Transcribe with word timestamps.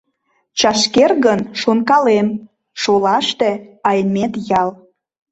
Чашкер 0.59 1.11
гын, 1.25 1.39
шонкалем, 1.61 2.27
шолаште— 2.81 3.51
Аймет 3.89 4.33
ял. 4.61 4.69